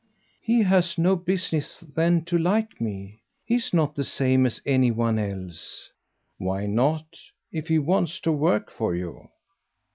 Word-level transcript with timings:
"He 0.41 0.63
has 0.63 0.97
no 0.97 1.15
business 1.15 1.81
then 1.81 2.25
to 2.25 2.35
like 2.35 2.81
me. 2.81 3.21
He's 3.45 3.71
not 3.71 3.93
the 3.93 4.03
same 4.03 4.47
as 4.47 4.59
any 4.65 4.89
one 4.89 5.19
else." 5.19 5.91
"Why 6.39 6.65
not, 6.65 7.19
if 7.51 7.67
he 7.67 7.77
wants 7.77 8.19
to 8.21 8.31
work 8.31 8.71
for 8.71 8.95
you?" 8.95 9.29